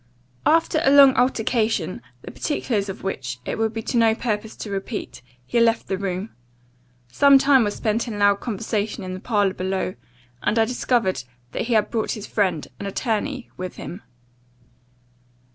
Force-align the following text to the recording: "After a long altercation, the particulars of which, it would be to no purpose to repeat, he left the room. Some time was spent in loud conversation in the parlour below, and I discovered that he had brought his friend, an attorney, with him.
"After 0.47 0.81
a 0.83 0.89
long 0.89 1.13
altercation, 1.15 2.01
the 2.23 2.31
particulars 2.31 2.89
of 2.89 3.03
which, 3.03 3.37
it 3.45 3.59
would 3.59 3.71
be 3.71 3.83
to 3.83 3.97
no 3.97 4.15
purpose 4.15 4.55
to 4.55 4.71
repeat, 4.71 5.21
he 5.45 5.59
left 5.59 5.87
the 5.87 5.97
room. 5.99 6.31
Some 7.11 7.37
time 7.37 7.63
was 7.63 7.75
spent 7.75 8.07
in 8.07 8.17
loud 8.17 8.39
conversation 8.39 9.03
in 9.03 9.13
the 9.13 9.19
parlour 9.19 9.53
below, 9.53 9.93
and 10.41 10.57
I 10.57 10.65
discovered 10.65 11.23
that 11.51 11.65
he 11.67 11.73
had 11.75 11.91
brought 11.91 12.13
his 12.13 12.25
friend, 12.25 12.67
an 12.79 12.87
attorney, 12.87 13.51
with 13.57 13.75
him. 13.75 14.01